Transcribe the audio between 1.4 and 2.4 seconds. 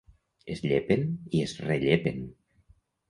i es rellepen.